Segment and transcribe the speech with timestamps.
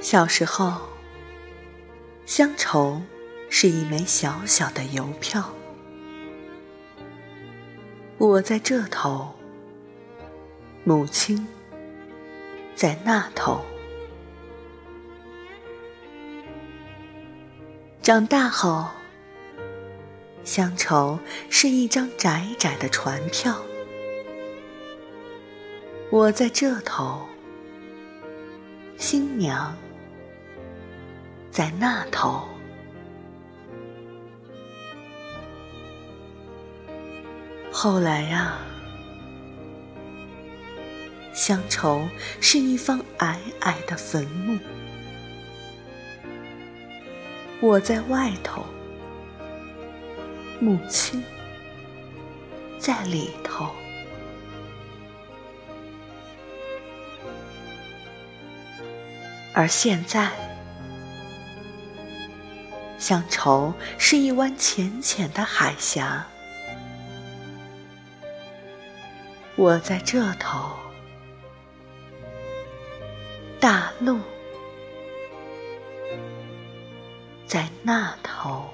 [0.00, 0.88] 小时候，
[2.24, 3.02] 乡愁
[3.50, 5.52] 是一枚小小的邮票，
[8.16, 9.34] 我在这头，
[10.84, 11.46] 母亲
[12.74, 13.60] 在那头。
[18.00, 18.88] 长大后，
[20.44, 21.18] 乡愁
[21.50, 23.54] 是一张窄窄的船票，
[26.10, 27.28] 我在这头，
[28.96, 29.76] 新娘。
[31.50, 32.46] 在那头。
[37.72, 38.58] 后来呀，
[41.32, 42.06] 乡愁
[42.40, 44.58] 是一方矮矮的坟墓，
[47.60, 48.64] 我在外头，
[50.60, 51.22] 母亲
[52.78, 53.70] 在里头，
[59.54, 60.49] 而现在。
[63.00, 66.26] 乡愁是一湾浅浅的海峡，
[69.56, 70.76] 我在这头，
[73.58, 74.20] 大陆
[77.46, 78.68] 在那头。